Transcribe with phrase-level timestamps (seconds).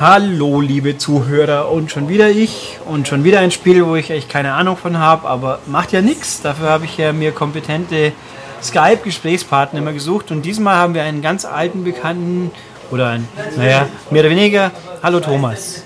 [0.00, 4.28] Hallo, liebe Zuhörer, und schon wieder ich und schon wieder ein Spiel, wo ich echt
[4.28, 6.40] keine Ahnung von habe, aber macht ja nichts.
[6.40, 8.12] Dafür habe ich ja mir kompetente
[8.62, 12.52] Skype-Gesprächspartner immer gesucht und diesmal haben wir einen ganz alten Bekannten
[12.92, 14.70] oder ein, naja, mehr oder weniger.
[15.02, 15.82] Hallo Thomas.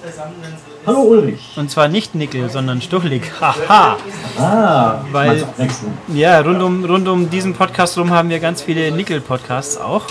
[0.86, 1.54] Hallo Ulrich.
[1.56, 3.32] Und zwar nicht Nickel, sondern Stuchlig.
[3.40, 3.96] Haha.
[4.38, 5.46] Ah, Weil,
[6.12, 10.04] ja, rund um, rund um diesen Podcast rum haben wir ganz viele Nickel-Podcasts auch.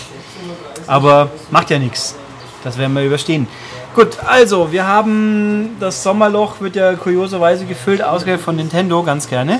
[0.87, 2.15] Aber macht ja nichts.
[2.63, 3.47] Das werden wir überstehen.
[3.93, 9.59] Gut, also wir haben das Sommerloch wird ja kurioserweise gefüllt, ausgerechnet von Nintendo ganz gerne.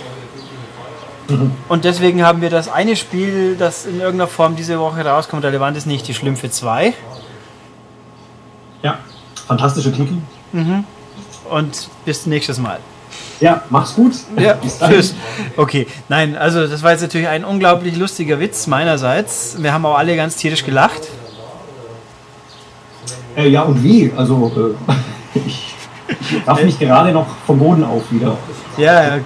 [1.27, 1.51] Mhm.
[1.67, 5.75] Und deswegen haben wir das eine Spiel, das in irgendeiner Form diese Woche rauskommt, relevant
[5.75, 6.93] ist nicht die Schlümpfe 2.
[8.83, 8.99] Ja,
[9.47, 10.15] fantastische Titel.
[11.49, 12.79] Und bis nächstes Mal.
[13.41, 14.13] Ja, mach's gut.
[14.37, 15.13] Ja, tschüss.
[15.57, 19.57] Okay, nein, also das war jetzt natürlich ein unglaublich lustiger Witz meinerseits.
[19.59, 21.01] Wir haben auch alle ganz tierisch gelacht.
[23.35, 24.11] Äh, ja, und wie?
[24.15, 25.73] Also, äh, ich,
[26.19, 28.37] ich raff mich gerade noch vom Boden auf wieder.
[28.77, 29.19] Ja,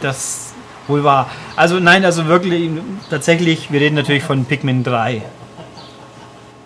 [0.00, 0.52] das
[0.88, 1.28] wohl war.
[1.56, 2.70] Also nein, also wirklich,
[3.10, 5.22] tatsächlich, wir reden natürlich von Pikmin 3.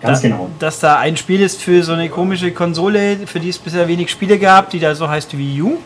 [0.01, 0.51] Ganz da, genau.
[0.59, 4.11] Dass da ein Spiel ist für so eine komische Konsole, für die es bisher wenig
[4.11, 5.79] Spiele gab, die da so heißt Wii U.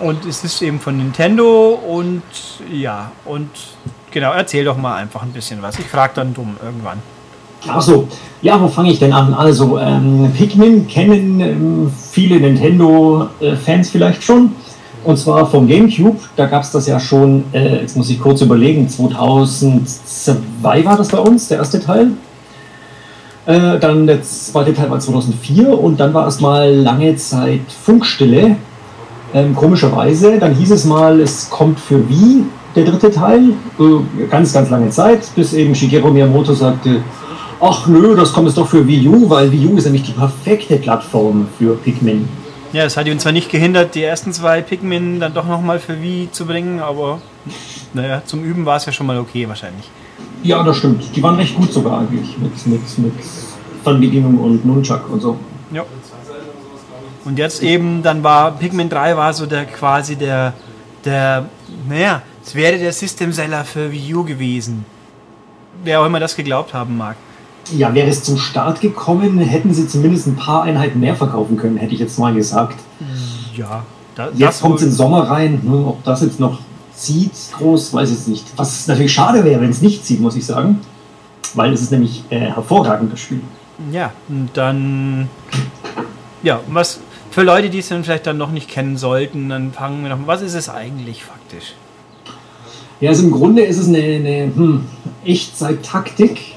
[0.00, 2.22] Und es ist eben von Nintendo und
[2.70, 3.48] ja, und
[4.10, 5.78] genau, erzähl doch mal einfach ein bisschen was.
[5.78, 7.00] Ich frage dann dumm irgendwann.
[7.68, 8.08] Ach so,
[8.42, 9.32] ja, wo fange ich denn an?
[9.32, 14.52] Also, ähm, Pikmin kennen ähm, viele Nintendo-Fans vielleicht schon.
[15.04, 16.18] Und zwar vom GameCube.
[16.36, 21.08] Da gab es das ja schon, äh, jetzt muss ich kurz überlegen, 2002 war das
[21.08, 22.12] bei uns, der erste Teil.
[23.46, 28.56] Äh, dann der zweite Teil war 2004 und dann war erstmal lange Zeit Funkstille.
[29.34, 30.38] Ähm, komischerweise.
[30.38, 32.44] Dann hieß es mal, es kommt für Wii
[32.76, 33.50] der dritte Teil.
[33.78, 37.02] Äh, ganz, ganz lange Zeit, bis eben Shigeru Miyamoto sagte,
[37.64, 40.12] ach nö, das kommt jetzt doch für Wii U, weil Wii U ist nämlich die
[40.12, 42.28] perfekte Plattform für Pikmin.
[42.72, 46.02] Ja, es hat ihn zwar nicht gehindert, die ersten zwei Pikmin dann doch nochmal für
[46.02, 47.20] Wii zu bringen, aber
[47.94, 49.88] naja, zum Üben war es ja schon mal okay wahrscheinlich.
[50.42, 51.04] Ja, das stimmt.
[51.16, 53.12] Die waren recht gut sogar eigentlich mit, mit, mit
[53.82, 55.38] Fernbedienung und Nunchuck und so.
[55.72, 55.84] Ja.
[57.24, 60.52] Und jetzt eben, dann war Pikmin 3 war so der quasi der,
[61.04, 61.48] der,
[61.88, 64.84] naja, es wäre der System-Seller für Wii U gewesen.
[65.82, 67.16] Wer auch immer das geglaubt haben mag.
[67.72, 71.76] Ja, wäre es zum Start gekommen, hätten sie zumindest ein paar Einheiten mehr verkaufen können,
[71.76, 72.78] hätte ich jetzt mal gesagt.
[73.56, 75.60] Ja, da, Jetzt kommt es im Sommer rein.
[75.62, 75.86] Ne?
[75.86, 76.60] Ob das jetzt noch
[76.94, 78.46] zieht, groß, weiß ich jetzt nicht.
[78.56, 80.80] Was natürlich schade wäre, wenn es nicht zieht, muss ich sagen.
[81.54, 83.40] Weil es ist nämlich äh, hervorragend, das Spiel.
[83.92, 85.28] Ja, und dann,
[86.42, 87.00] ja, was
[87.30, 90.26] für Leute, die es dann vielleicht dann noch nicht kennen sollten, dann fangen wir noch
[90.26, 91.74] Was ist es eigentlich faktisch?
[93.00, 94.84] Ja, also im Grunde ist es eine, eine hm,
[95.24, 96.54] Echtzeit-Taktik,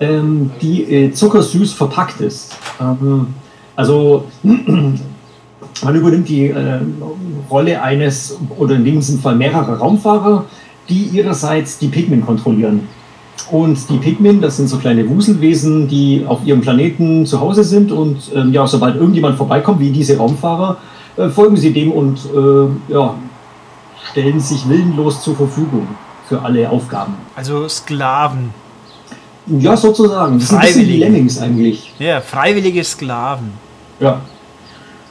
[0.00, 2.56] ähm, die äh, zuckersüß verpackt ist.
[2.80, 3.28] Ähm,
[3.76, 6.80] also man übernimmt die äh,
[7.50, 10.44] Rolle eines, oder in diesem Fall mehrerer Raumfahrer,
[10.88, 12.88] die ihrerseits die Pikmin kontrollieren.
[13.50, 17.92] Und die Pikmin, das sind so kleine Wuselwesen, die auf ihrem Planeten zu Hause sind.
[17.92, 20.78] Und ähm, ja, sobald irgendjemand vorbeikommt, wie diese Raumfahrer,
[21.16, 23.14] äh, folgen sie dem und äh, ja,
[24.10, 25.86] stellen sich willenlos zur Verfügung
[26.26, 27.14] für alle Aufgaben.
[27.36, 28.50] Also Sklaven.
[29.46, 30.38] Ja, sozusagen.
[30.38, 31.04] Das sind ein bisschen wie Freiwillige.
[31.04, 31.92] Lemmings eigentlich.
[31.98, 33.52] Ja, freiwillige Sklaven.
[34.00, 34.20] Ja.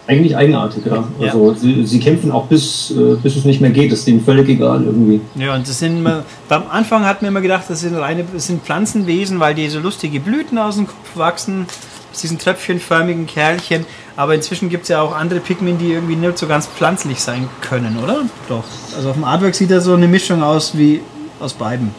[0.06, 1.04] Eigentlich eigenartig, ja.
[1.18, 1.32] Ja.
[1.32, 3.90] Also sie, sie kämpfen auch bis, äh, bis es nicht mehr geht.
[3.90, 5.22] Das ist denen völlig egal irgendwie.
[5.36, 8.48] Ja, und das sind immer, beim Anfang hat man immer gedacht, das sind reine, das
[8.48, 11.68] sind Pflanzenwesen, weil die so lustige Blüten aus dem Kopf wachsen,
[12.12, 13.86] aus diesen tröpfchenförmigen Kerlchen.
[14.18, 17.48] Aber inzwischen gibt es ja auch andere Pikmin, die irgendwie nicht so ganz pflanzlich sein
[17.62, 18.24] können, oder?
[18.50, 18.66] Doch.
[18.98, 21.00] Also auf dem Artwork sieht das so eine Mischung aus wie
[21.40, 21.92] aus beiden.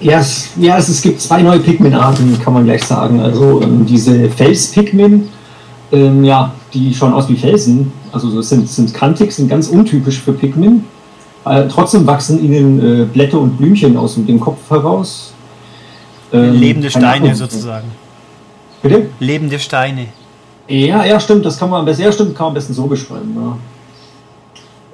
[0.00, 3.20] Ja, es, ja es, es gibt zwei neue Pikmin-Arten, kann man gleich sagen.
[3.20, 5.28] Also ähm, diese Fels-Pikmin,
[5.92, 7.92] ähm, ja, die schauen aus wie Felsen.
[8.12, 10.84] Also so sind, sind kantig, sind ganz untypisch für Pikmin.
[11.44, 15.32] Äh, trotzdem wachsen ihnen äh, Blätter und Blümchen aus dem Kopf heraus.
[16.32, 17.34] Ähm, Lebende Steine Ahnung.
[17.34, 17.88] sozusagen.
[18.82, 19.06] Bitte?
[19.20, 20.06] Lebende Steine.
[20.66, 22.86] Ja, ja, stimmt, das kann man am besten, ja, stimmt, kann man am besten so
[22.86, 23.36] beschreiben.
[23.36, 23.58] Ja.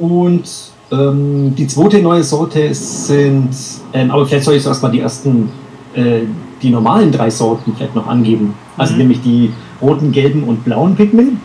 [0.05, 0.45] Und
[0.93, 3.51] ähm, die zweite neue Sorte sind,
[3.93, 5.51] ähm, aber vielleicht soll ich erstmal die ersten,
[5.95, 6.21] äh,
[6.63, 8.55] die normalen drei Sorten vielleicht noch angeben.
[8.77, 8.99] Also Mhm.
[8.99, 11.41] nämlich die roten, gelben und blauen Pikmin.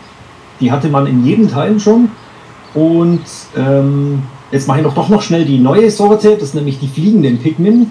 [0.60, 2.10] Die hatte man in jedem Teil schon.
[2.74, 3.22] Und
[3.56, 4.22] ähm,
[4.52, 7.38] jetzt mache ich noch doch noch schnell die neue Sorte, das sind nämlich die fliegenden
[7.38, 7.90] Pikmin.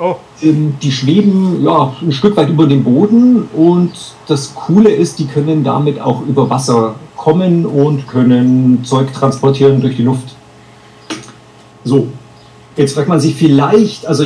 [0.00, 3.92] Oh, Ähm, die schweben ja, ein Stück weit über dem Boden und
[4.26, 9.96] das Coole ist, die können damit auch über Wasser kommen und können Zeug transportieren durch
[9.96, 10.34] die Luft.
[11.84, 12.08] So,
[12.76, 14.24] Jetzt fragt man sich vielleicht, also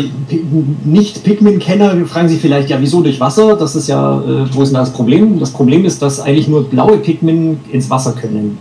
[0.85, 3.57] nicht Pigment-Kenner fragen sich vielleicht, ja, wieso durch Wasser?
[3.57, 5.39] Das ist ja, äh, wo ist denn das Problem?
[5.39, 8.57] Das Problem ist, dass eigentlich nur blaue Pigment ins Wasser können.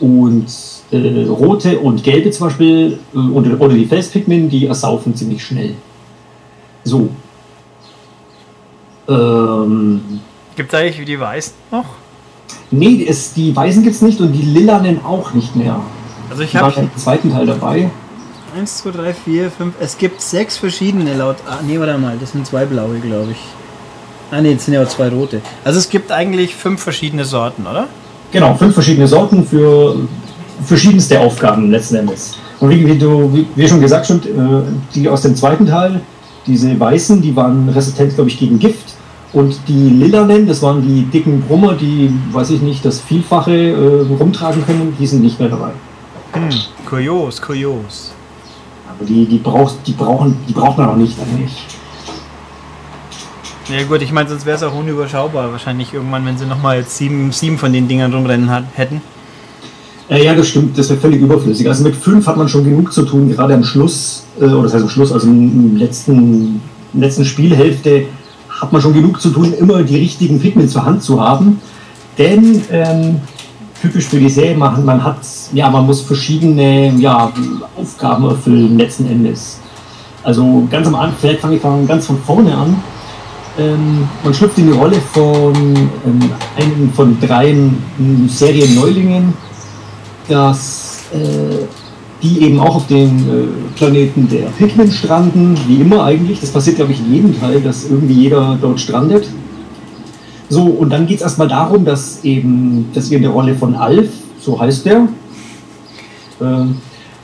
[0.00, 0.46] Und
[0.92, 5.74] äh, rote und gelbe zum Beispiel, äh, oder, oder die Felspigment, die ersaufen ziemlich schnell.
[6.84, 7.10] So.
[9.08, 10.20] Ähm,
[10.56, 11.84] gibt es eigentlich die Weißen noch?
[12.70, 15.80] Nee, es, die Weißen gibt es nicht und die Lilanen auch nicht mehr.
[16.30, 17.90] Also ich habe den zweiten Teil dabei.
[18.56, 19.74] 1, 2, 3, 4, 5.
[19.80, 21.36] Es gibt sechs verschiedene laut.
[21.46, 23.38] Ah, nee, warte mal, das sind zwei blaue, glaube ich.
[24.30, 25.40] Ah, nee, das sind ja auch zwei rote.
[25.64, 27.86] Also es gibt eigentlich fünf verschiedene Sorten, oder?
[28.32, 29.96] Genau, fünf verschiedene Sorten für
[30.64, 32.36] verschiedenste Aufgaben letzten Endes.
[32.60, 34.62] Und wie, wie du, wie, wie schon gesagt schon, äh,
[34.94, 36.00] die aus dem zweiten Teil,
[36.46, 38.94] diese weißen, die waren resistent, glaube ich, gegen Gift.
[39.32, 44.14] Und die lilanen, das waren die dicken Brummer, die, weiß ich nicht, das Vielfache äh,
[44.18, 45.70] rumtragen können, die sind nicht mehr dabei.
[46.32, 46.48] Hm,
[46.86, 48.12] kurios, kurios.
[49.00, 51.66] Die, die, braucht, die, brauchen, die braucht man auch nicht eigentlich.
[53.68, 55.52] Ja gut, ich meine, sonst wäre es auch unüberschaubar.
[55.52, 59.02] Wahrscheinlich irgendwann, wenn sie nochmal jetzt sieben, sieben von den Dingern rumrennen hat, hätten.
[60.08, 61.68] Äh, ja, das stimmt, das wäre völlig überflüssig.
[61.68, 64.74] Also mit fünf hat man schon genug zu tun, gerade am Schluss, äh, oder das
[64.74, 66.62] heißt am Schluss, also im letzten,
[66.94, 68.06] letzten Spielhälfte
[68.48, 71.60] hat man schon genug zu tun, immer die richtigen Pigment zur Hand zu haben.
[72.16, 73.20] Denn ähm,
[73.80, 75.20] typisch für die Serie machen, man hat,
[75.52, 77.32] ja, man muss verschiedene ja,
[77.76, 79.60] Aufgaben erfüllen letzten Endes.
[80.24, 82.82] Also ganz am Anfang, vielleicht fange ich ganz von vorne an.
[83.58, 89.32] Ähm, man schlüpft in die Rolle von ähm, einem von drei ähm, Serien-Neulingen
[90.28, 91.66] dass äh,
[92.22, 96.40] die eben auch auf dem äh, Planeten der Pikmin stranden, wie immer eigentlich.
[96.40, 99.28] Das passiert, glaube ich, in jedem Teil, dass irgendwie jeder dort strandet.
[100.50, 103.74] So, und dann geht es erstmal darum, dass eben, dass wir in der Rolle von
[103.74, 104.08] Alf,
[104.40, 105.08] so heißt der,
[106.40, 106.64] äh,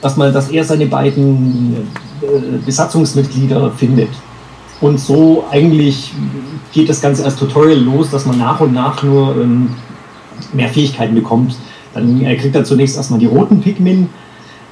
[0.00, 1.88] dass, man, dass er seine beiden
[2.20, 4.10] äh, Besatzungsmitglieder findet.
[4.80, 6.12] Und so eigentlich
[6.72, 9.70] geht das Ganze als Tutorial los, dass man nach und nach nur ähm,
[10.52, 11.56] mehr Fähigkeiten bekommt.
[11.94, 14.10] Dann äh, kriegt er zunächst erstmal die roten Pikmin.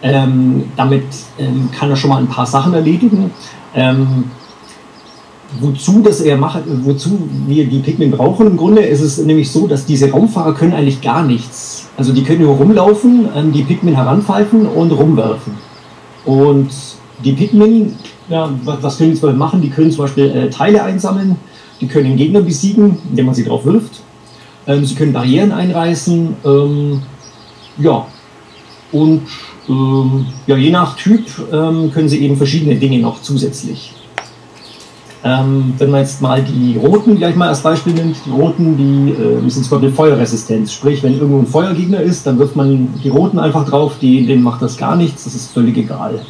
[0.03, 1.05] Ähm, damit
[1.39, 3.31] ähm, kann er schon mal ein paar Sachen erledigen.
[3.75, 4.25] Ähm,
[5.61, 9.67] wozu das er macht, wozu wir die Pikmin brauchen im Grunde, ist es nämlich so,
[9.67, 11.89] dass diese Raumfahrer können eigentlich gar nichts.
[11.97, 15.55] Also die können nur rumlaufen, ähm, die Pikmin heranpfeifen und rumwerfen.
[16.25, 16.71] Und
[17.25, 17.95] die Pikmin,
[18.29, 19.61] ja, was, was können die zum Beispiel machen?
[19.61, 21.37] Die können zum Beispiel äh, Teile einsammeln,
[21.81, 24.01] die können den Gegner besiegen, indem man sie drauf wirft.
[24.67, 26.37] Ähm, sie können Barrieren einreißen.
[26.45, 27.03] Ähm,
[27.79, 28.07] ja,
[28.93, 29.23] und
[29.69, 33.95] ähm, ja, je nach Typ ähm, können sie eben verschiedene Dinge noch zusätzlich.
[35.25, 39.13] Ähm, wenn man jetzt mal die roten gleich mal als Beispiel nimmt, die roten, die
[39.13, 40.73] äh, sind zum Beispiel Feuerresistenz.
[40.73, 44.43] Sprich, wenn irgendwo ein Feuergegner ist, dann wirft man die roten einfach drauf, die, denen
[44.43, 46.21] macht das gar nichts, das ist völlig egal.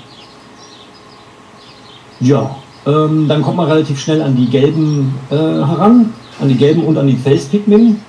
[2.20, 2.54] Ja,
[2.86, 6.98] ähm, dann kommt man relativ schnell an die gelben äh, heran, an die gelben und
[6.98, 8.00] an die Felspigmen.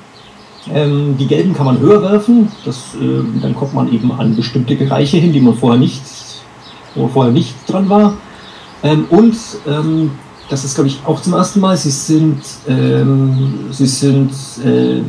[0.73, 4.75] Ähm, die gelben kann man höher werfen, das, äh, dann kommt man eben an bestimmte
[4.75, 6.01] Bereiche hin, die man vorher nicht,
[6.95, 8.15] wo vorher nicht dran war.
[8.81, 9.35] Ähm, und
[9.67, 10.11] ähm,
[10.53, 14.31] das ist, glaube ich, auch zum ersten Mal, sie sind, ähm, sie sind
[14.63, 15.01] äh,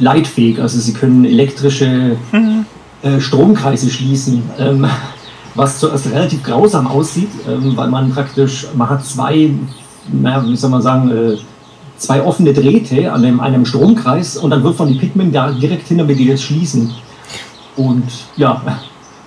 [0.00, 2.64] leitfähig, also sie können elektrische mhm.
[3.02, 4.44] äh, Stromkreise schließen.
[4.60, 4.86] Ähm,
[5.56, 9.50] was zuerst relativ grausam aussieht, ähm, weil man praktisch, man hat zwei,
[10.12, 11.36] naja, wie soll man sagen, äh,
[11.96, 15.88] zwei offene Drähte an einem, einem Stromkreis und dann wird von die Pikmin da direkt
[15.88, 16.94] hin, damit die das schließen.
[17.76, 18.04] Und
[18.36, 18.62] ja,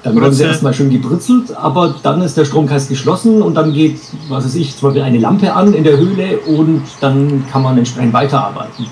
[0.04, 4.00] dann werden sie erstmal schön gebritzelt, aber dann ist der Stromkreis geschlossen und dann geht,
[4.30, 7.78] was weiß ich, zum Beispiel eine Lampe an in der Höhle und dann kann man
[7.78, 8.88] entsprechend weiterarbeiten.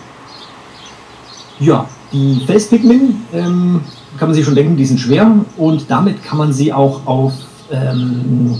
[1.60, 3.82] Ja, die Felspigmen ähm,
[4.18, 7.34] kann man sich schon denken, die sind schwer und damit kann man sie auch auf
[7.72, 8.56] ähm,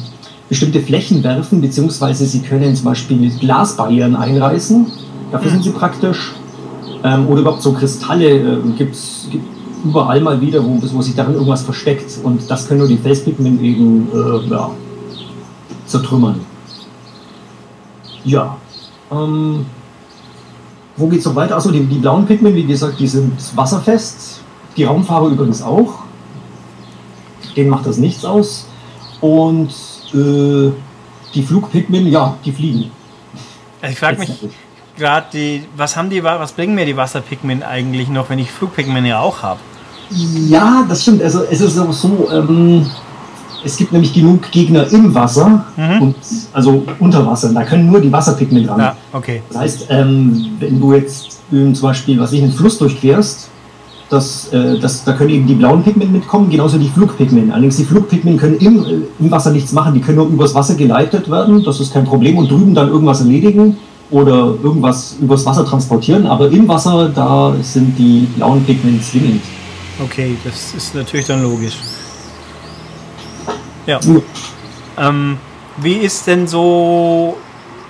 [0.48, 4.86] bestimmte Flächen werfen, beziehungsweise sie können zum Beispiel Glasbarrieren einreißen
[5.32, 6.34] Dafür sind sie praktisch.
[7.04, 9.28] Ähm, oder überhaupt so Kristalle äh, gibt es
[9.84, 12.20] überall mal wieder, wo, wo sich darin irgendwas versteckt.
[12.24, 14.72] Und das können nur die Felspigmen eben äh, ja,
[15.86, 16.40] zertrümmern.
[18.24, 18.58] Ja.
[19.12, 19.66] Ähm,
[20.98, 21.56] wo geht es noch weiter?
[21.56, 24.42] Achso, die, die blauen Pigmen, wie gesagt, die sind wasserfest.
[24.76, 26.00] Die Raumfahrer übrigens auch.
[27.56, 28.68] Denen macht das nichts aus.
[29.22, 29.70] Und
[30.14, 30.72] äh,
[31.34, 32.92] die Flugpigmen, ja, die fliegen.
[33.82, 34.30] Also ich frage mich,
[34.98, 39.08] gerade die, was haben die, was bringen mir die Wasserpigment eigentlich noch, wenn ich Flugpigment
[39.08, 39.60] ja auch habe?
[40.10, 41.22] Ja, das stimmt.
[41.22, 42.86] Also es ist auch so, ähm,
[43.64, 46.02] es gibt nämlich genug Gegner im Wasser mhm.
[46.02, 46.16] und
[46.54, 47.54] also unter Wasser.
[47.54, 48.80] Da können nur die Wasserpigmente ran.
[48.80, 49.42] Ja, okay.
[49.50, 53.50] Das heißt, ähm, wenn du jetzt ähm, zum Beispiel, was ich einen Fluss durchquerst,
[54.10, 57.52] dass, äh, dass, da können eben die blauen Pigment mitkommen, genauso die Flugpigment.
[57.52, 58.90] Allerdings die Flugpigment können im, äh,
[59.20, 62.38] im Wasser nichts machen, die können nur übers Wasser geleitet werden, das ist kein Problem,
[62.38, 63.78] und drüben dann irgendwas erledigen
[64.10, 69.42] oder irgendwas übers Wasser transportieren, aber im Wasser, da sind die blauen Pigment zwingend.
[70.04, 71.78] Okay, das ist natürlich dann logisch.
[73.86, 74.00] Ja.
[74.02, 74.22] ja.
[74.98, 75.38] Ähm,
[75.78, 77.38] wie ist denn so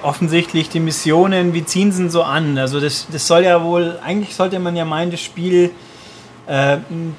[0.04, 2.58] offensichtlich die Missionen, wie ziehen sie so an?
[2.58, 5.72] Also das, das soll ja wohl, eigentlich sollte man ja meinen, das Spiel
[6.48, 6.78] äh,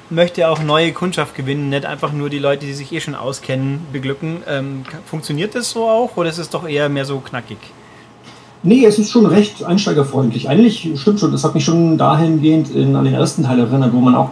[0.09, 3.85] möchte auch neue Kundschaft gewinnen, nicht einfach nur die Leute, die sich eh schon auskennen,
[3.91, 4.43] beglücken.
[4.47, 7.59] Ähm, funktioniert das so auch oder ist es doch eher mehr so knackig?
[8.61, 10.49] Nee, es ist schon recht einsteigerfreundlich.
[10.49, 13.99] Eigentlich stimmt schon, das hat mich schon dahingehend in, an den ersten Teil erinnert, wo
[13.99, 14.31] man auch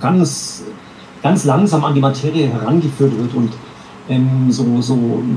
[0.00, 0.62] ganz,
[1.22, 3.52] ganz langsam an die Materie herangeführt wird und
[4.08, 4.96] ähm, so, so,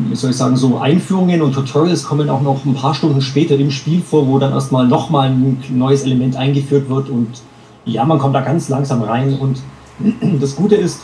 [0.09, 3.55] wie soll ich sagen, so Einführungen und Tutorials kommen auch noch ein paar Stunden später
[3.55, 7.41] im Spiel vor, wo dann erstmal nochmal ein neues Element eingeführt wird und
[7.85, 9.61] ja, man kommt da ganz langsam rein und
[10.41, 11.01] das Gute ist,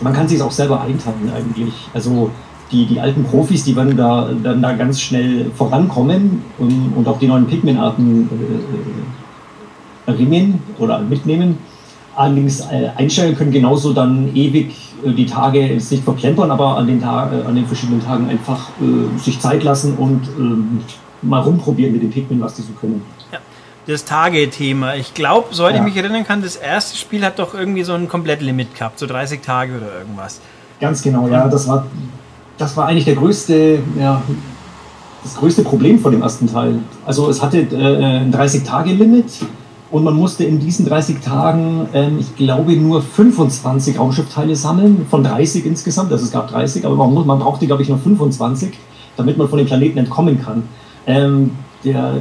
[0.00, 1.74] man kann sich auch selber einteilen eigentlich.
[1.92, 2.30] Also
[2.72, 7.18] die, die alten Profis, die werden da, dann da ganz schnell vorankommen und, und auch
[7.18, 8.28] die neuen Pigmentarten
[10.06, 11.58] äh, erringen oder mitnehmen.
[12.16, 16.86] Allerdings äh, einstellen können genauso dann ewig äh, die Tage jetzt nicht verplempern, aber an
[16.86, 20.80] den, Tag, äh, an den verschiedenen Tagen einfach äh, sich Zeit lassen und ähm,
[21.22, 23.02] mal rumprobieren mit den Pigment, was die so können.
[23.30, 23.38] Ja,
[23.86, 24.96] das Tage-Thema.
[24.96, 25.80] Ich glaube, soweit ja.
[25.80, 29.06] ich mich erinnern kann, das erste Spiel hat doch irgendwie so ein Komplettlimit gehabt, so
[29.06, 30.40] 30 Tage oder irgendwas.
[30.80, 31.48] Ganz genau, ja.
[31.48, 31.86] Das war
[32.58, 34.22] das war eigentlich der größte, ja,
[35.22, 36.78] das größte Problem von dem ersten Teil.
[37.04, 39.44] Also es hatte äh, ein 30-Tage-Limit
[39.90, 45.22] und man musste in diesen 30 Tagen, ähm, ich glaube, nur 25 Raumschiffteile sammeln, von
[45.22, 46.12] 30 insgesamt.
[46.12, 48.70] Also es gab 30, aber man, man brauchte, glaube ich, nur 25,
[49.16, 50.64] damit man von dem Planeten entkommen kann.
[51.06, 51.52] Ähm,
[51.84, 52.14] der,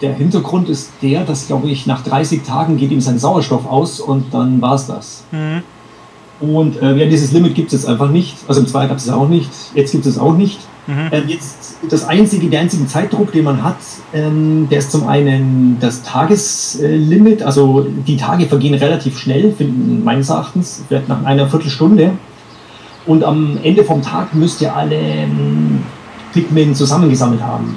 [0.00, 4.00] der Hintergrund ist der, dass, glaube ich, nach 30 Tagen geht ihm sein Sauerstoff aus
[4.00, 5.24] und dann war es das.
[5.30, 5.62] Mhm.
[6.40, 8.36] Und äh, ja, dieses Limit gibt es jetzt einfach nicht.
[8.48, 9.50] Also im 2 gab es es auch nicht.
[9.74, 10.58] Jetzt gibt es es auch nicht.
[10.86, 11.08] Mhm.
[11.12, 13.76] Ähm, jetzt das einzige, der einzige Zeitdruck, den man hat,
[14.14, 17.42] ähm, der ist zum einen das Tageslimit.
[17.42, 22.12] Also die Tage vergehen relativ schnell, finden, meines Erachtens, vielleicht nach einer Viertelstunde.
[23.06, 25.82] Und am Ende vom Tag müsst ihr alle ähm,
[26.32, 27.76] Pigment zusammengesammelt haben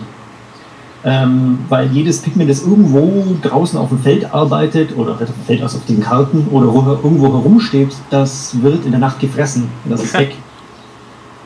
[1.05, 5.62] ähm, weil jedes Pigment, das irgendwo draußen auf dem Feld arbeitet oder auf dem Feld,
[5.62, 9.69] also auf den Karten oder irgendwo herumsteht, das wird in der Nacht gefressen.
[9.86, 10.36] Das ist weg.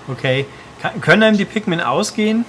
[0.09, 0.45] Okay.
[1.01, 2.45] können einem die Pigment ausgehen?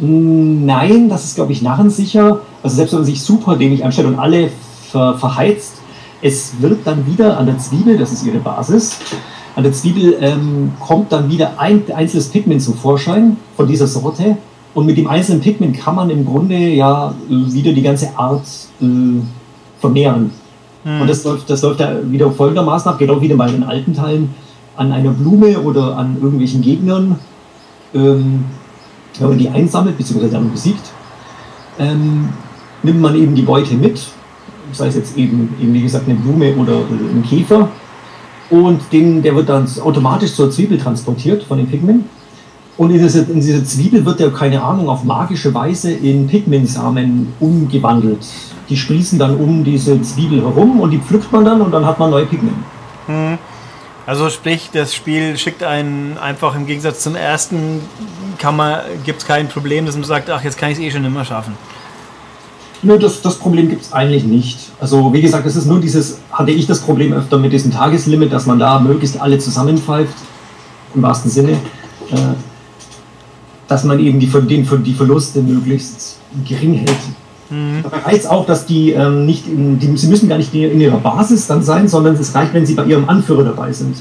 [0.00, 2.40] Nein, das ist, glaube ich, narrensicher.
[2.62, 4.50] Also selbst wenn man sich super dämlich anstellt und alle
[4.90, 5.78] ver verheizt,
[6.22, 8.98] es wird dann wieder an der Zwiebel, das ist ihre Basis,
[9.56, 14.36] an der Zwiebel ähm, kommt dann wieder ein einzelnes Pigment zum Vorschein von dieser Sorte
[14.74, 18.46] und mit dem einzelnen Pigment kann man im Grunde ja wieder die ganze Art
[18.80, 18.84] äh,
[19.80, 20.30] vermehren.
[20.84, 21.00] Mhm.
[21.02, 24.34] Und das läuft, das läuft ja wieder folgendermaßen ab, genau wie bei den alten Teilen,
[24.76, 27.18] an einer Blume oder an irgendwelchen Gegnern,
[27.94, 28.44] ähm,
[29.18, 30.28] wenn man die einsammelt bzw.
[30.28, 30.92] dann besiegt,
[31.78, 32.28] ähm,
[32.82, 34.00] nimmt man eben die Beute mit,
[34.72, 37.68] sei es jetzt eben, eben wie gesagt eine Blume oder, ein Käfer,
[38.50, 42.04] und den, der wird dann automatisch zur Zwiebel transportiert von den Pigment.
[42.78, 47.32] Und in dieser, in dieser Zwiebel wird ja, keine Ahnung, auf magische Weise in Pigmentsamen
[47.40, 48.24] umgewandelt.
[48.68, 51.98] Die sprießen dann um diese Zwiebel herum und die pflückt man dann und dann hat
[51.98, 52.56] man neue Pigment.
[53.06, 53.36] Hm.
[54.06, 57.80] Also sprich, das Spiel schickt einen einfach im Gegensatz zum ersten,
[59.04, 61.24] gibt es kein Problem, dass man sagt, ach, jetzt kann ich es eh schon immer
[61.24, 61.54] schaffen.
[62.80, 64.70] Nö, das, das Problem gibt es eigentlich nicht.
[64.80, 68.32] Also wie gesagt, es ist nur dieses, hatte ich das Problem öfter mit diesem Tageslimit,
[68.32, 70.14] dass man da möglichst alle zusammenpfeift,
[70.94, 71.58] im wahrsten Sinne.
[72.10, 72.16] Äh,
[73.68, 76.98] dass man eben die, den, die Verluste möglichst gering hält.
[77.50, 77.82] Mhm.
[77.82, 80.98] Dabei reicht auch, dass die ähm, nicht, in, die, sie müssen gar nicht in ihrer
[80.98, 83.96] Basis dann sein, sondern es reicht, wenn sie bei ihrem Anführer dabei sind.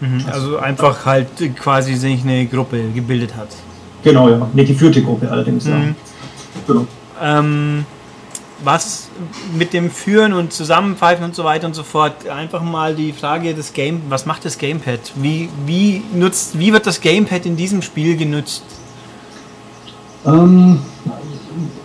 [0.00, 0.24] Mhm.
[0.30, 3.48] Also einfach halt quasi sich eine Gruppe gebildet hat.
[4.02, 4.46] Genau, ja.
[4.52, 5.72] Eine geführte Gruppe allerdings, mhm.
[5.72, 5.78] ja.
[6.66, 6.86] Genau.
[7.22, 7.86] Ähm,
[8.62, 9.08] was
[9.56, 13.54] mit dem Führen und Zusammenpfeifen und so weiter und so fort, einfach mal die Frage
[13.54, 15.00] des Game, was macht das Gamepad?
[15.16, 18.62] Wie, wie, nutzt, wie wird das Gamepad in diesem Spiel genutzt?
[20.26, 20.78] Ähm,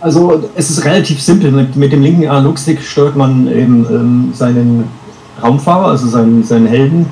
[0.00, 1.50] also es ist relativ simpel.
[1.50, 4.84] Mit, mit dem linken Analogstick steuert man eben ähm, seinen
[5.42, 7.06] Raumfahrer, also seinen, seinen Helden,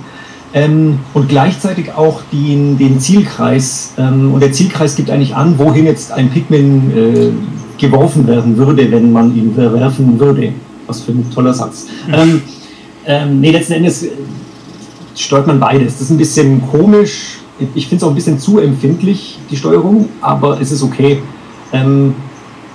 [0.55, 3.93] ähm, und gleichzeitig auch den, den Zielkreis.
[3.99, 7.31] Ähm, und der Zielkreis gibt eigentlich an, wohin jetzt ein Pikmin äh,
[7.79, 10.53] geworfen werden würde, wenn man ihn werfen würde.
[10.87, 11.87] Was für ein toller Satz.
[12.07, 12.15] Mhm.
[12.15, 12.43] Ähm,
[13.07, 14.11] ähm, nee, letzten Endes äh,
[15.15, 15.95] steuert man beides.
[15.95, 17.39] Das ist ein bisschen komisch.
[17.75, 21.19] Ich finde es auch ein bisschen zu empfindlich, die Steuerung, aber es ist okay.
[21.73, 22.15] Ähm,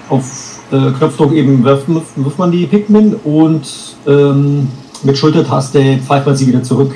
[0.10, 3.62] auf äh, Knopfdruck eben wirft, wirft man die Pikmin und
[4.08, 4.68] ähm,
[5.04, 6.94] mit Schultertaste pfeift man sie wieder zurück.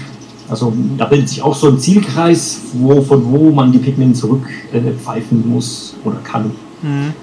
[0.50, 4.48] Also da bildet sich auch so ein Zielkreis, wo, von wo man die Pikmin zurück
[4.74, 6.52] äh, pfeifen muss oder kann.
[6.82, 7.14] Mhm.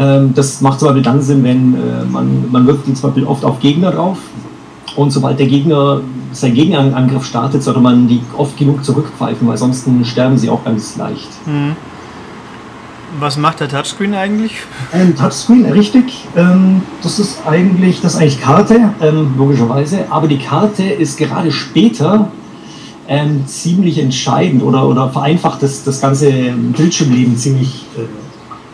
[0.00, 3.26] Ähm, das macht zum Beispiel dann Sinn, wenn äh, man, man wirft die zum Beispiel
[3.26, 4.16] oft auf Gegner drauf
[4.96, 6.00] und sobald der Gegner
[6.32, 10.96] seinen Gegenangriff startet, sollte man die oft genug zurückpfeifen, weil sonst sterben sie auch ganz
[10.96, 11.28] leicht.
[11.46, 11.76] Mhm.
[13.18, 14.52] Was macht der Touchscreen eigentlich?
[14.92, 16.26] Ein Touchscreen, richtig.
[16.36, 20.06] Ähm, das ist eigentlich, das ist eigentlich Karte, ähm, logischerweise.
[20.10, 22.30] Aber die Karte ist gerade später
[23.08, 28.02] ähm, ziemlich entscheidend oder, oder vereinfacht das, das ganze Bildschirmleben ziemlich äh,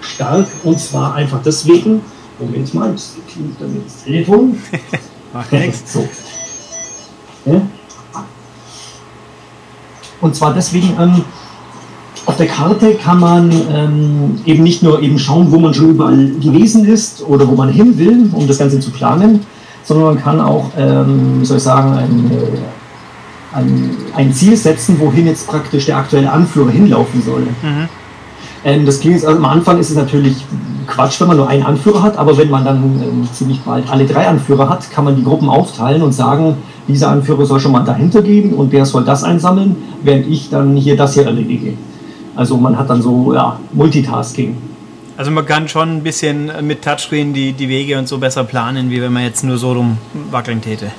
[0.07, 0.47] stark.
[0.65, 2.03] Und zwar einfach deswegen,
[2.39, 4.59] Moment mal, das klingt damit das Telefon.
[5.33, 5.93] Macht nichts.
[5.93, 6.09] So.
[7.47, 7.63] Ja?
[10.21, 11.25] Und zwar deswegen, ähm,
[12.27, 16.31] auf der Karte kann man ähm, eben nicht nur eben schauen, wo man schon überall
[16.41, 19.47] gewesen ist oder wo man hin will, um das Ganze zu planen,
[19.85, 25.27] sondern man kann auch, ähm, soll ich sagen, ein, äh, ein, ein, Ziel setzen, wohin
[25.27, 27.43] jetzt praktisch der aktuelle Anführer hinlaufen soll.
[27.63, 27.89] Mhm.
[28.67, 30.45] Ähm, das klingt jetzt, also am Anfang ist es natürlich
[30.89, 34.07] Quatsch, wenn man nur einen Anführer hat, aber wenn man dann ähm, ziemlich bald alle
[34.07, 36.57] drei Anführer hat, kann man die Gruppen aufteilen und sagen,
[36.89, 40.75] dieser Anführer soll schon mal dahinter gehen und der soll das einsammeln, während ich dann
[40.75, 41.75] hier das hier erledige.
[42.35, 44.57] Also man hat dann so ja, Multitasking.
[45.17, 48.91] Also man kann schon ein bisschen mit Touchscreen die, die Wege und so besser planen,
[48.91, 50.91] wie wenn man jetzt nur so rumwackeln täte.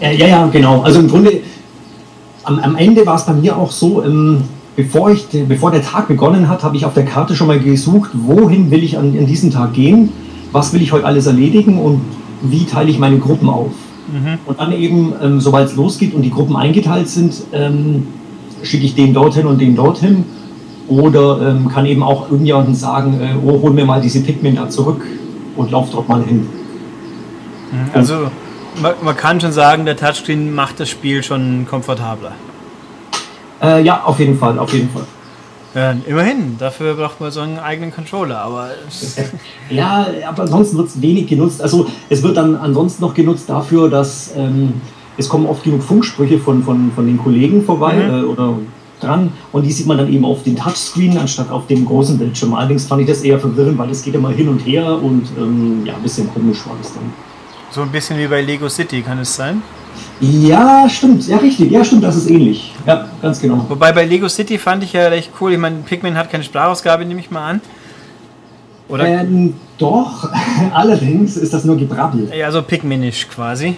[0.00, 0.82] Ja, ja, ja, genau.
[0.82, 1.40] Also im Grunde,
[2.44, 4.44] am, am Ende war es bei mir auch so, ähm,
[4.76, 8.10] bevor, ich, bevor der Tag begonnen hat, habe ich auf der Karte schon mal gesucht,
[8.14, 10.10] wohin will ich an, an diesem Tag gehen,
[10.52, 12.00] was will ich heute alles erledigen und
[12.42, 13.72] wie teile ich meine Gruppen auf.
[14.12, 14.38] Mhm.
[14.46, 18.06] Und dann eben, ähm, sobald es losgeht und die Gruppen eingeteilt sind, ähm,
[18.62, 20.24] schicke ich den dorthin und den dorthin
[20.88, 24.68] oder ähm, kann eben auch irgendjemandem sagen, äh, oh, hol mir mal diese Pikmin da
[24.68, 25.02] zurück
[25.56, 26.46] und lauf dort mal hin.
[27.72, 27.90] Mhm.
[27.94, 28.14] Also
[28.82, 32.32] man, man, kann schon sagen, der Touchscreen macht das Spiel schon komfortabler.
[33.64, 35.04] Äh, ja, auf jeden Fall, auf jeden Fall.
[35.74, 38.70] Ja, immerhin, dafür braucht man so einen eigenen Controller, aber.
[39.70, 41.60] ja, aber ansonsten wird es wenig genutzt.
[41.60, 44.74] Also es wird dann ansonsten noch genutzt dafür, dass ähm,
[45.16, 48.10] es kommen oft genug Funksprüche von, von, von den Kollegen vorbei mhm.
[48.10, 48.54] äh, oder
[49.00, 52.54] dran und die sieht man dann eben auf den Touchscreen anstatt auf dem großen Bildschirm.
[52.54, 55.84] Allerdings fand ich das eher verwirrend, weil das geht immer hin und her und ähm,
[55.84, 57.12] ja, ein bisschen komisch war das dann.
[57.70, 59.62] So ein bisschen wie bei Lego City, kann es sein?
[60.20, 61.26] Ja, stimmt.
[61.26, 61.70] Ja, richtig.
[61.70, 62.72] Ja, stimmt, das ist ähnlich.
[62.86, 63.64] Ja, ganz genau.
[63.68, 65.52] Wobei bei Lego City fand ich ja recht cool.
[65.52, 67.60] Ich meine, Pikmin hat keine Sprachausgabe, nehme ich mal an.
[68.88, 69.06] Oder?
[69.06, 70.28] Ähm, doch,
[70.74, 72.30] allerdings ist das nur Gebrabbel.
[72.36, 73.76] Ja, so Pikminisch quasi.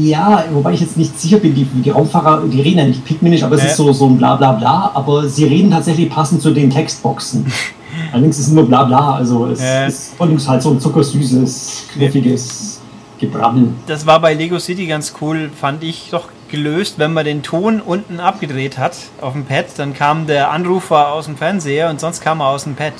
[0.00, 3.42] Ja, wobei ich jetzt nicht sicher bin, die, die Raumfahrer, die reden ja nicht pikminisch,
[3.42, 3.68] aber es ja.
[3.68, 7.44] ist so, so ein Blabla, Bla, aber sie reden tatsächlich passend zu den Textboxen.
[8.12, 9.86] Allerdings ist es nur Blabla, also es ja.
[9.86, 12.77] ist allerdings halt so ein zuckersüßes, knuffiges
[13.18, 13.68] Gebrabbel.
[13.86, 17.80] Das war bei Lego City ganz cool, fand ich doch gelöst, wenn man den Ton
[17.80, 22.20] unten abgedreht hat auf dem Pad, dann kam der Anrufer aus dem Fernseher und sonst
[22.20, 22.94] kam er aus dem Pad.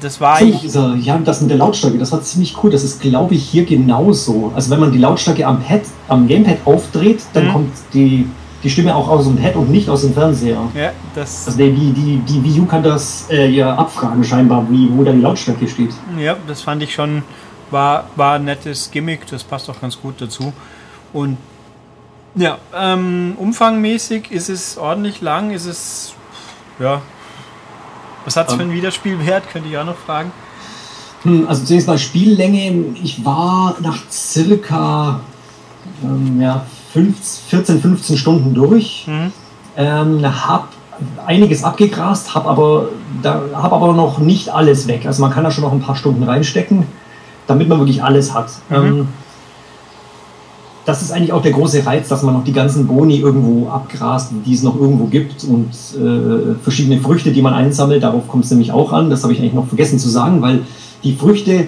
[0.00, 0.60] Das war ich.
[0.60, 2.70] Dieser, ja, das mit der Lautstärke, das war ziemlich cool.
[2.70, 4.52] Das ist, glaube ich, hier genauso.
[4.54, 7.52] Also wenn man die Lautstärke am Pad, am Gamepad aufdreht, dann mhm.
[7.52, 8.28] kommt die,
[8.62, 10.60] die Stimme auch aus dem Pad und nicht aus dem Fernseher.
[10.74, 11.46] Ja, das.
[11.46, 15.12] Also die, die, die Wii U kann das äh, ja abfragen scheinbar, wie, wo da
[15.12, 15.92] die Lautstärke steht.
[16.18, 17.22] Ja, das fand ich schon,
[17.70, 20.52] war, war ein nettes Gimmick, das passt auch ganz gut dazu.
[21.12, 21.38] Und
[22.34, 26.14] ja, ähm, umfangmäßig ist es ordentlich lang, ist es
[26.78, 27.00] ja
[28.28, 30.32] was hat es für einen Wiederspielwert, könnte ich auch noch fragen.
[31.22, 32.94] Hm, also zunächst mal Spiellänge.
[33.02, 35.20] Ich war nach circa
[36.04, 39.06] ähm, ja, 14, 15 Stunden durch.
[39.06, 39.32] Mhm.
[39.78, 40.68] Ähm, habe
[41.24, 42.88] einiges abgegrast, habe aber,
[43.24, 45.06] hab aber noch nicht alles weg.
[45.06, 46.86] Also man kann da schon noch ein paar Stunden reinstecken,
[47.48, 48.50] damit man wirklich alles hat.
[48.70, 48.76] Mhm.
[48.76, 49.08] Ähm,
[50.84, 54.32] das ist eigentlich auch der große Reiz, dass man noch die ganzen Boni irgendwo abgrast,
[54.46, 58.02] die es noch irgendwo gibt und äh, verschiedene Früchte, die man einsammelt.
[58.02, 59.10] Darauf kommt es nämlich auch an.
[59.10, 60.60] Das habe ich eigentlich noch vergessen zu sagen, weil
[61.04, 61.66] die Früchte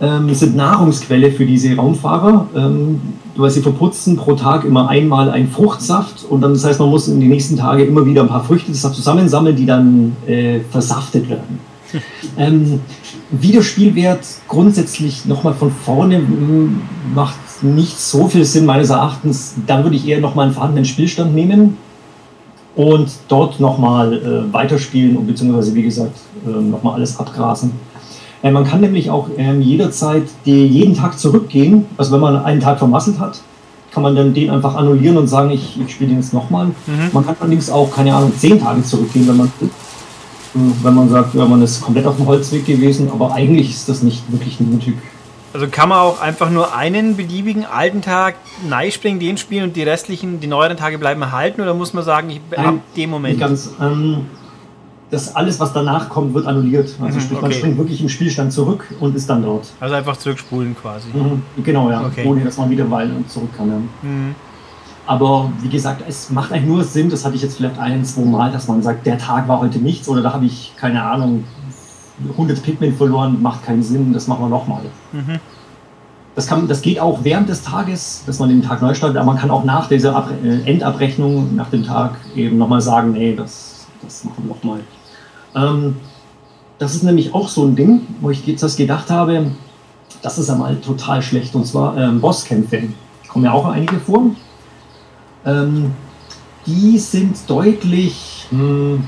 [0.00, 3.00] ähm, sind Nahrungsquelle für diese Raumfahrer, ähm,
[3.36, 7.08] weil sie verputzen pro Tag immer einmal einen Fruchtsaft und dann das heißt, man muss
[7.08, 11.60] in den nächsten Tagen immer wieder ein paar Früchte zusammensammeln, die dann äh, versaftet werden.
[12.38, 12.80] ähm,
[13.30, 16.22] Wiederspielwert grundsätzlich nochmal von vorne
[17.14, 19.54] macht nicht so viel Sinn meines Erachtens.
[19.66, 21.76] Dann würde ich eher nochmal einen vorhandenen Spielstand nehmen
[22.74, 27.72] und dort nochmal äh, weiterspielen und beziehungsweise wie gesagt äh, nochmal alles abgrasen.
[28.42, 31.86] Äh, man kann nämlich auch äh, jederzeit die, jeden Tag zurückgehen.
[31.96, 33.40] Also wenn man einen Tag vermasselt hat,
[33.92, 36.66] kann man dann den einfach annullieren und sagen, ich, ich spiele den jetzt nochmal.
[36.66, 37.10] Mhm.
[37.12, 39.52] Man kann allerdings auch, keine Ahnung, zehn Tage zurückgehen, wenn man.
[40.82, 44.02] Wenn man sagt, ja, man ist komplett auf dem Holzweg gewesen, aber eigentlich ist das
[44.02, 44.94] nicht wirklich nötig.
[45.52, 48.34] Also kann man auch einfach nur einen beliebigen alten Tag
[48.90, 52.28] springen, den spielen und die restlichen, die neueren Tage bleiben erhalten oder muss man sagen,
[52.28, 53.40] ich, Nein, ab dem Moment?
[53.40, 54.26] Ganz, ähm,
[55.10, 56.94] das alles, was danach kommt, wird annulliert.
[57.00, 57.42] Also mhm, sprich, okay.
[57.42, 59.68] man springt wirklich im Spielstand zurück und ist dann dort.
[59.80, 61.08] Also einfach zurückspulen quasi.
[61.14, 62.04] Mhm, genau, ja.
[62.04, 62.26] Okay.
[62.26, 63.68] Ohne dass man wieder weilen und zurück kann.
[63.68, 63.76] Ja.
[64.02, 64.34] Mhm.
[65.06, 68.24] Aber wie gesagt, es macht eigentlich nur Sinn, das hatte ich jetzt vielleicht ein, zwei
[68.24, 71.44] Mal, dass man sagt, der Tag war heute nichts oder da habe ich, keine Ahnung,
[72.30, 74.82] 100 Pikmin verloren, macht keinen Sinn, das machen wir nochmal.
[75.12, 75.38] Mhm.
[76.34, 79.38] Das, das geht auch während des Tages, dass man den Tag neu startet, aber man
[79.38, 83.86] kann auch nach dieser Abre äh, Endabrechnung, nach dem Tag eben nochmal sagen, nee, das,
[84.02, 84.80] das machen wir nochmal.
[85.54, 85.96] Ähm,
[86.78, 89.52] das ist nämlich auch so ein Ding, wo ich jetzt das gedacht habe,
[90.20, 92.82] das ist einmal total schlecht, und zwar ähm, Bosskämpfe.
[93.28, 94.30] Kommen ja auch einige vor.
[95.46, 95.92] Ähm,
[96.66, 99.04] die sind deutlich mh, hm,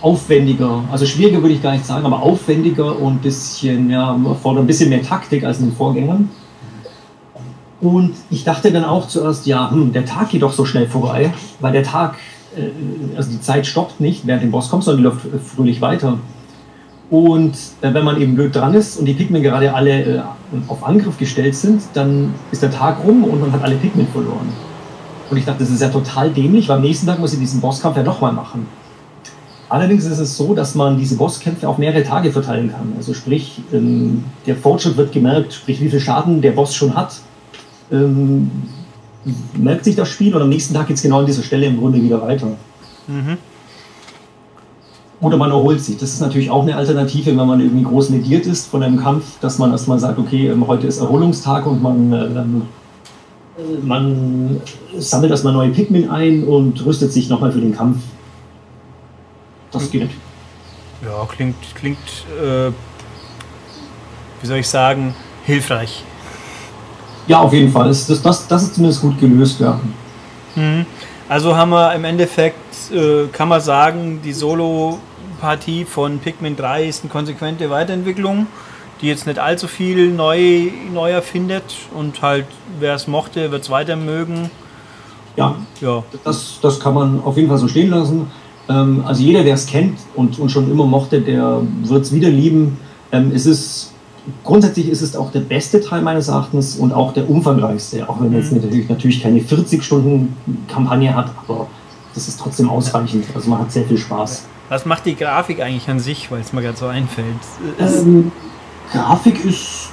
[0.00, 4.66] aufwendiger, also schwieriger würde ich gar nicht sagen, aber aufwendiger und bisschen, ja, fordern ein
[4.66, 6.28] bisschen mehr Taktik als in den Vorgängern.
[7.80, 11.32] Und ich dachte dann auch zuerst, ja, hm, der Tag geht doch so schnell vorbei,
[11.60, 12.16] weil der Tag,
[12.56, 15.80] äh, also die Zeit stoppt nicht, während dem Boss kommt, sondern die läuft äh, fröhlich
[15.80, 16.18] weiter.
[17.10, 20.20] Und äh, wenn man eben blöd dran ist und die Pikmin gerade alle äh,
[20.66, 24.52] auf Angriff gestellt sind, dann ist der Tag rum und man hat alle Pikmin verloren.
[25.30, 27.60] Und ich dachte, das ist ja total dämlich, weil am nächsten Tag muss ich diesen
[27.60, 28.66] Bosskampf ja nochmal machen.
[29.68, 32.94] Allerdings ist es so, dass man diese Bosskämpfe auf mehrere Tage verteilen kann.
[32.96, 37.16] Also sprich, ähm, der Fortschritt wird gemerkt, sprich wie viel Schaden der Boss schon hat,
[37.92, 38.50] ähm,
[39.54, 41.78] merkt sich das Spiel und am nächsten Tag geht es genau an dieser Stelle im
[41.78, 42.46] Grunde wieder weiter.
[43.06, 43.36] Mhm.
[45.20, 45.98] Oder man erholt sich.
[45.98, 49.38] Das ist natürlich auch eine Alternative, wenn man irgendwie groß negiert ist von einem Kampf,
[49.40, 52.62] dass man erstmal sagt, okay, ähm, heute ist Erholungstag und man ähm,
[53.82, 54.60] man
[54.96, 57.98] sammelt erstmal neue Pikmin ein und rüstet sich nochmal für den Kampf.
[59.70, 60.10] Das geht.
[61.04, 61.98] Ja, klingt, klingt
[62.40, 62.70] äh,
[64.40, 66.02] wie soll ich sagen, hilfreich.
[67.26, 67.88] Ja, auf jeden Fall.
[67.88, 69.78] Das, das, das ist zumindest gut gelöst, ja.
[70.56, 70.86] Mhm.
[71.28, 77.02] Also haben wir im Endeffekt, äh, kann man sagen, die Solo-Partie von Pikmin 3 ist
[77.02, 78.46] eine konsequente Weiterentwicklung
[79.00, 82.46] die jetzt nicht allzu viel neu, neu erfindet und halt,
[82.80, 84.50] wer es mochte, wird es weiter mögen.
[85.36, 86.02] Ja, ja.
[86.24, 88.26] Das, das kann man auf jeden Fall so stehen lassen.
[88.68, 92.28] Ähm, also jeder, der es kennt und, und schon immer mochte, der wird es wieder
[92.28, 92.78] lieben.
[93.12, 93.92] Ähm, es ist,
[94.44, 98.34] grundsätzlich ist es auch der beste Teil meines Erachtens und auch der umfangreichste, auch wenn
[98.34, 98.58] es mhm.
[98.58, 101.68] natürlich, natürlich keine 40 Stunden Kampagne hat, aber
[102.14, 103.24] das ist trotzdem ausreichend.
[103.34, 104.46] Also man hat sehr viel Spaß.
[104.68, 107.26] Was macht die Grafik eigentlich an sich, weil es mir gerade so einfällt?
[107.78, 108.32] Ähm,
[108.92, 109.90] Grafik ist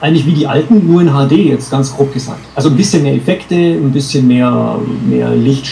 [0.00, 2.40] eigentlich wie die alten, nur in HD jetzt ganz grob gesagt.
[2.54, 5.66] Also ein bisschen mehr Effekte, ein bisschen mehr, mehr Licht.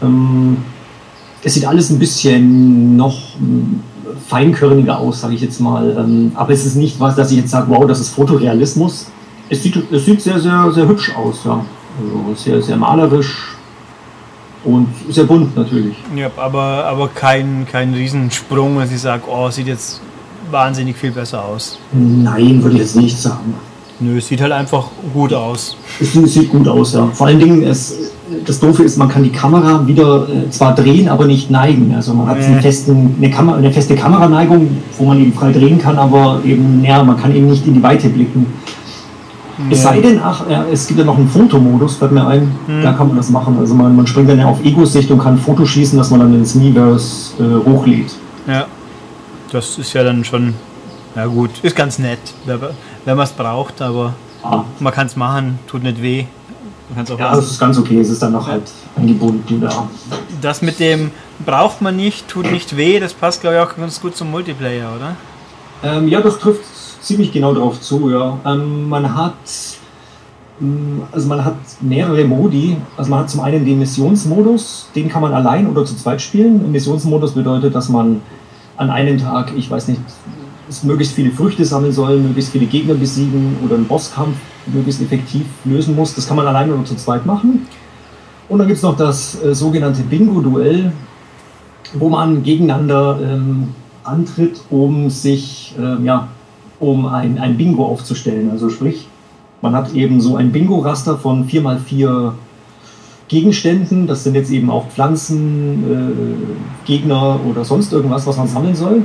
[0.00, 0.58] Ähm,
[1.42, 3.18] es sieht alles ein bisschen noch
[4.28, 5.96] feinkörniger aus, sage ich jetzt mal.
[5.98, 9.06] Ähm, aber es ist nicht was, dass ich jetzt sage, wow, das ist Fotorealismus.
[9.48, 11.64] Es sieht, es sieht sehr, sehr, sehr hübsch aus, ja.
[12.00, 13.56] Also sehr, sehr malerisch
[14.64, 15.96] und sehr bunt natürlich.
[16.16, 20.00] Ja, aber, aber kein, kein Riesensprung, dass ich sage, oh, sieht jetzt
[20.52, 21.78] wahnsinnig viel besser aus.
[21.92, 23.54] Nein, würde ich jetzt nicht sagen.
[24.00, 25.76] Nö, es sieht halt einfach gut aus.
[26.00, 27.06] Es sieht gut aus, ja.
[27.12, 28.10] Vor allen Dingen, es,
[28.44, 31.94] das Doofe ist, man kann die Kamera wieder äh, zwar drehen, aber nicht neigen.
[31.94, 32.44] Also man hat äh.
[32.44, 36.82] eine, festen, eine, Kamera, eine feste Kameraneigung, wo man eben frei drehen kann, aber eben,
[36.84, 38.46] ja, man kann eben nicht in die Weite blicken.
[39.58, 39.64] Ja.
[39.70, 42.82] Es sei denn, ach, es gibt ja noch einen Fotomodus, fällt mir ein, hm.
[42.82, 43.56] da kann man das machen.
[43.60, 46.34] Also man, man springt dann ja auf Ego-Sicht und kann Fotos schießen, dass man dann
[46.34, 48.16] ins Miiverse äh, hochlädt.
[48.48, 48.66] Ja
[49.52, 50.54] das ist ja dann schon,
[51.14, 54.64] ja gut, ist ganz nett, wenn man es braucht, aber ah.
[54.80, 56.24] man kann es machen, tut nicht weh.
[56.96, 59.62] ja, das ist ganz okay, es ist dann noch halt eingebunden.
[59.62, 59.88] Ja.
[60.40, 61.10] Das mit dem
[61.44, 64.90] braucht man nicht, tut nicht weh, das passt glaube ich auch ganz gut zum Multiplayer,
[64.96, 65.16] oder?
[65.84, 66.64] Ähm, ja, das trifft
[67.02, 68.38] ziemlich genau darauf zu, ja.
[68.46, 69.34] Ähm, man hat
[70.60, 72.76] mm, also man hat mehrere Modi.
[72.96, 76.70] Also man hat zum einen den Missionsmodus, den kann man allein oder zu zweit spielen.
[76.70, 78.22] Missionsmodus bedeutet, dass man
[78.76, 80.00] an einem Tag, ich weiß nicht,
[80.82, 85.94] möglichst viele Früchte sammeln soll, möglichst viele Gegner besiegen oder einen Bosskampf möglichst effektiv lösen
[85.94, 86.14] muss.
[86.14, 87.66] Das kann man alleine oder zu zweit machen.
[88.48, 90.92] Und dann gibt es noch das äh, sogenannte Bingo-Duell,
[91.94, 93.68] wo man gegeneinander ähm,
[94.04, 96.28] antritt, um sich, äh, ja,
[96.80, 98.50] um ein, ein Bingo aufzustellen.
[98.50, 99.06] Also sprich,
[99.60, 102.32] man hat eben so ein Bingo-Raster von 4x4
[103.32, 104.06] Gegenständen.
[104.06, 109.02] Das sind jetzt eben auch Pflanzen, äh, Gegner oder sonst irgendwas, was man sammeln soll.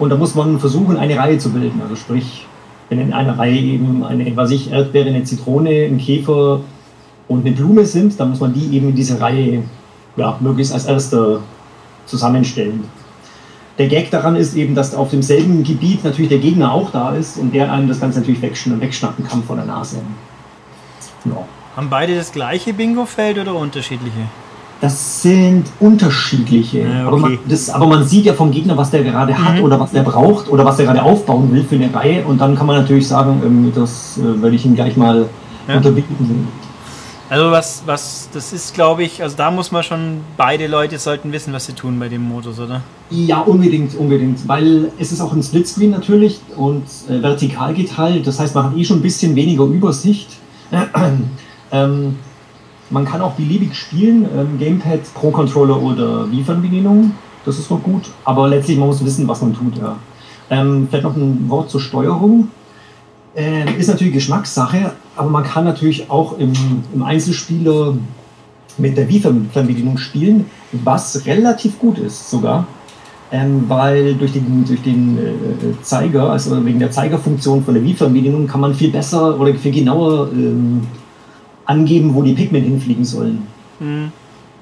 [0.00, 1.80] Und da muss man versuchen, eine Reihe zu bilden.
[1.80, 2.44] Also sprich,
[2.88, 6.60] wenn in einer Reihe eben eine, was ich, Erdbeere, eine Zitrone, ein Käfer
[7.28, 9.62] und eine Blume sind, dann muss man die eben in diese Reihe
[10.16, 11.40] ja, möglichst als erster
[12.04, 12.84] zusammenstellen.
[13.78, 17.38] der Gag daran ist eben, dass auf demselben Gebiet natürlich der Gegner auch da ist
[17.38, 19.98] und der einem das Ganze natürlich wegschn wegschnappen kann vor der Nase.
[21.26, 21.46] Ja.
[21.76, 24.30] Haben beide das gleiche Bingo-Feld oder unterschiedliche?
[24.80, 26.80] Das sind unterschiedliche.
[26.80, 27.06] Ja, okay.
[27.06, 29.44] aber, man, das, aber, man, sieht ja vom Gegner, was der gerade mhm.
[29.44, 32.24] hat oder was der braucht oder was er gerade aufbauen will für eine Reihe.
[32.24, 35.28] Und dann kann man natürlich sagen, ähm, das äh, werde ich ihm gleich mal
[35.68, 35.76] ja.
[35.76, 36.48] unterbieten.
[37.28, 41.32] Also was, was, das ist glaube ich, also da muss man schon, beide Leute sollten
[41.32, 42.82] wissen, was sie tun bei dem Modus, oder?
[43.10, 48.38] Ja, unbedingt, unbedingt, weil es ist auch ein Splitscreen natürlich und äh, vertikal geteilt, das
[48.38, 50.28] heißt, man hat eh schon ein bisschen weniger Übersicht.
[51.72, 52.16] ähm,
[52.90, 57.12] man kann auch beliebig spielen, ähm, Gamepad, Pro-Controller oder Wii-Fernbedienung,
[57.44, 59.78] das ist noch gut, aber letztlich man muss wissen, was man tut.
[59.78, 59.96] Ja.
[60.50, 62.48] Ähm, vielleicht noch ein Wort zur Steuerung.
[63.36, 66.52] Äh, ist natürlich Geschmackssache, aber man kann natürlich auch im,
[66.94, 67.94] im Einzelspieler
[68.78, 72.66] mit der Wii-Fernbedienung spielen, was relativ gut ist sogar.
[73.32, 78.46] Ähm, weil durch den, durch den äh, Zeiger, also wegen der Zeigerfunktion von der Wii-Fernbedienung,
[78.46, 80.82] kann man viel besser oder viel genauer ähm,
[81.66, 83.46] angeben, wo die Pikmin hinfliegen sollen.
[83.80, 84.12] Mhm.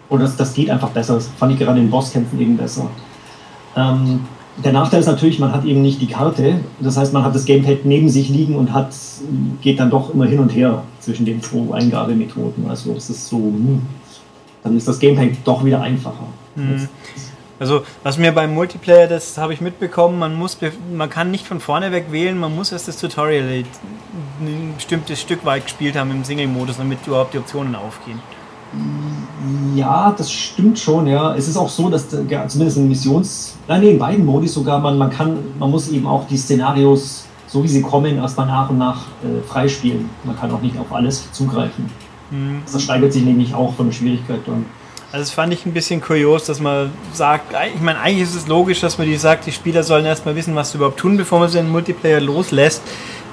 [0.08, 1.14] Und das, das geht einfach besser.
[1.14, 2.88] Das fand ich gerade in Bosskämpfen eben besser.
[3.76, 4.20] Ähm,
[4.62, 6.60] der Nachteil ist natürlich, man hat eben nicht die Karte.
[6.80, 8.94] Das heißt, man hat das Gamepad neben sich liegen und hat,
[9.62, 12.68] geht dann doch immer hin und her zwischen den zwei Eingabemethoden.
[12.68, 13.82] Also es ist so, hm,
[14.62, 16.26] dann ist das Gamepad doch wieder einfacher.
[16.54, 16.88] Mhm.
[17.60, 20.58] Also was mir beim Multiplayer, das habe ich mitbekommen, man muss,
[20.92, 23.64] man kann nicht von vorne weg wählen, man muss erst das Tutorial
[24.40, 28.20] ein bestimmtes Stück weit gespielt haben im Single-Modus, damit überhaupt die Optionen aufgehen.
[29.76, 31.34] Ja, das stimmt schon, ja.
[31.36, 34.80] Es ist auch so, dass ja, zumindest in Missions, nein, nee, in beiden Modi sogar,
[34.80, 38.70] man, man kann, man muss eben auch die Szenarios, so wie sie kommen, erstmal nach
[38.70, 40.10] und nach äh, freispielen.
[40.24, 41.88] Man kann auch nicht auf alles zugreifen.
[42.30, 42.62] Mhm.
[42.70, 44.66] Das steigert sich nämlich auch von der Schwierigkeit dann.
[45.14, 48.48] Also das fand ich ein bisschen kurios, dass man sagt, ich meine, eigentlich ist es
[48.48, 51.38] logisch, dass man die sagt, die Spieler sollen erstmal wissen, was sie überhaupt tun, bevor
[51.38, 52.82] man sie in den Multiplayer loslässt.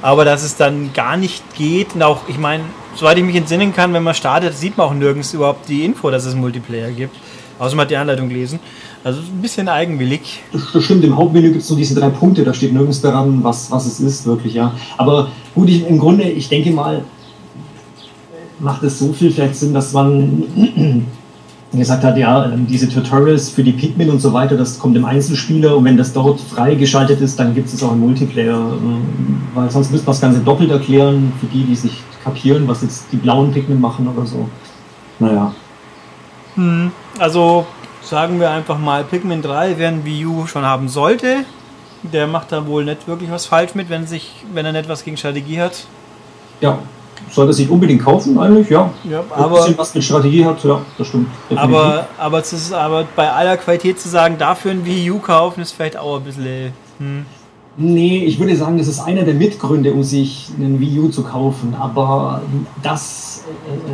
[0.03, 2.61] Aber dass es dann gar nicht geht, und auch, ich meine,
[2.93, 6.11] soweit ich mich entsinnen kann, wenn man startet, sieht man auch nirgends überhaupt die Info,
[6.11, 7.15] dass es Multiplayer gibt.
[7.57, 8.59] Außer man hat die Anleitung gelesen.
[9.03, 10.43] Also ein bisschen eigenwillig.
[10.73, 13.71] Das stimmt, im Hauptmenü gibt es nur diese drei Punkte, da steht nirgends daran, was,
[13.71, 14.71] was es ist, wirklich, ja.
[14.99, 17.03] Aber gut, ich, im Grunde, ich denke mal,
[18.59, 21.07] macht es so viel vielleicht Sinn, dass man
[21.79, 25.05] gesagt hat, ja, ähm, diese Tutorials für die Pikmin und so weiter, das kommt im
[25.05, 28.57] Einzelspieler und wenn das dort freigeschaltet ist, dann gibt es auch im Multiplayer.
[28.57, 32.81] Ähm, weil sonst müsste man das Ganze doppelt erklären für die, die sich kapieren, was
[32.81, 34.49] jetzt die blauen Pikmin machen oder so.
[35.19, 35.53] Naja.
[36.55, 37.65] Hm, also
[38.01, 41.45] sagen wir einfach mal, Pikmin 3, wer ein Wii U schon haben sollte,
[42.03, 45.03] der macht da wohl nicht wirklich was falsch mit, wenn, sich, wenn er nicht was
[45.03, 45.85] gegen Strategie hat.
[46.59, 46.79] Ja,
[47.29, 48.91] sollte sich unbedingt kaufen eigentlich, ja.
[49.09, 51.27] ja aber, ein bisschen was mit Strategie hat, ja, das stimmt.
[51.55, 55.71] Aber, aber, ist, aber bei aller Qualität zu sagen, dafür ein Wii U kaufen, ist
[55.71, 56.73] vielleicht auch ein bisschen...
[56.99, 57.25] Hm.
[57.77, 61.23] Nee, ich würde sagen, das ist einer der Mitgründe, um sich einen Wii U zu
[61.23, 61.73] kaufen.
[61.79, 62.41] Aber
[62.83, 63.91] das, äh,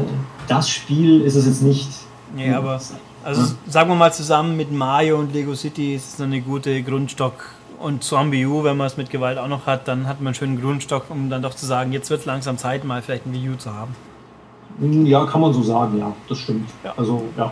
[0.47, 1.87] das Spiel ist es jetzt nicht.
[2.35, 2.81] Nee, aber
[3.23, 3.47] also ja?
[3.67, 7.33] sagen wir mal zusammen mit Mario und Lego City ist es eine gute Grundstock
[7.79, 10.35] und Zombie U, wenn man es mit Gewalt auch noch hat, dann hat man einen
[10.35, 13.33] schönen Grundstock, um dann doch zu sagen, jetzt wird es langsam Zeit, mal vielleicht ein
[13.33, 13.95] Wii U zu haben.
[15.05, 16.69] Ja, kann man so sagen, ja, das stimmt.
[16.83, 16.93] Ja.
[16.97, 17.51] Also, ja.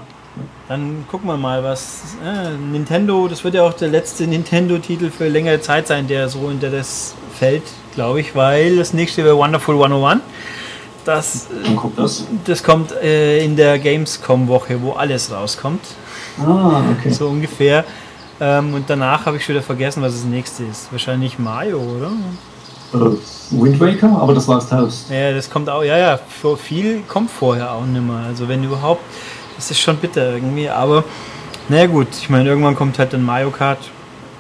[0.68, 5.30] Dann gucken wir mal, was äh, Nintendo, das wird ja auch der letzte Nintendo-Titel für
[5.30, 9.76] längere Zeit sein, der so unter das fällt, glaube ich, weil das nächste wäre Wonderful
[9.76, 10.22] 101.
[11.06, 12.26] Das, Wann kommt das?
[12.46, 15.82] Das kommt äh, in der Gamescom-Woche, wo alles rauskommt.
[16.40, 17.12] Ah, okay.
[17.12, 17.86] So ungefähr.
[18.40, 20.92] Ähm, und danach habe ich schon wieder vergessen, was das nächste ist.
[20.92, 22.12] Wahrscheinlich Mario, oder?
[22.94, 23.12] Oder
[23.52, 25.06] Wind Waker, aber das war das Teils.
[25.10, 26.20] Ja, das kommt auch, ja, ja,
[26.58, 28.18] viel kommt vorher auch nicht mehr.
[28.28, 29.02] Also wenn überhaupt,
[29.56, 31.04] das ist schon bitter irgendwie, aber
[31.70, 33.80] naja gut, ich meine, irgendwann kommt halt dann Mario Kart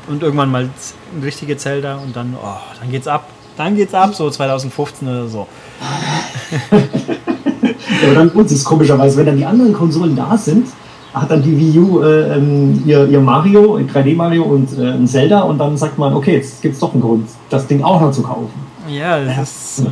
[0.08, 3.28] und irgendwann mal ein richtige Zelda und dann, oh, dann geht's ab.
[3.58, 5.48] Dann geht's ab, so 2015 oder so.
[6.72, 6.80] ja,
[8.04, 10.68] aber dann uns ist komischerweise, wenn dann die anderen Konsolen da sind,
[11.16, 15.08] hat dann die Wii U äh, ähm, ihr, ihr, Mario, 3D Mario und äh, ein
[15.08, 18.02] Zelda und dann sagt man, okay, jetzt gibt es doch einen Grund, das Ding auch
[18.02, 18.52] noch zu kaufen.
[18.90, 19.42] Ja, das, ja.
[19.42, 19.84] Ist,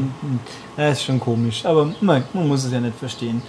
[0.75, 3.41] das ist schon komisch, aber man, man muss es ja nicht verstehen.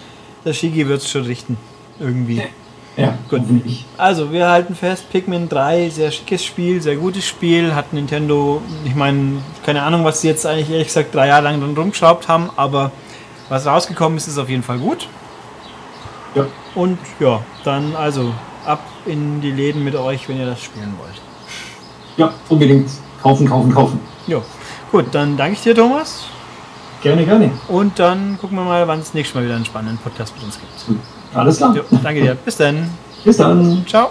[0.44, 1.56] Der Shigi wird es schon richten,
[1.98, 2.42] irgendwie.
[2.96, 3.42] Ja, gut.
[3.98, 8.94] Also, wir halten fest, Pikmin 3, sehr schickes Spiel, sehr gutes Spiel, hat Nintendo, ich
[8.94, 12.50] meine, keine Ahnung, was sie jetzt eigentlich ehrlich gesagt drei Jahre lang dran rumgeschraubt haben,
[12.54, 12.92] aber
[13.48, 15.08] was rausgekommen ist, ist auf jeden Fall gut.
[16.37, 16.46] Ja.
[16.74, 18.32] Und ja, dann also
[18.64, 21.20] ab in die Läden mit euch, wenn ihr das spielen wollt.
[22.16, 22.90] Ja, unbedingt.
[23.22, 24.00] Kaufen, kaufen, kaufen.
[24.26, 24.38] Ja.
[24.90, 26.26] Gut, dann danke ich dir, Thomas.
[27.02, 27.50] Gerne, gerne.
[27.68, 30.58] Und dann gucken wir mal, wann es nächstes Mal wieder einen spannenden Podcast mit uns
[30.58, 30.98] gibt.
[31.34, 31.74] Alles klar.
[31.74, 32.34] Jo, danke dir.
[32.34, 32.90] Bis dann.
[33.24, 33.84] Bis dann.
[33.87, 34.10] Ciao.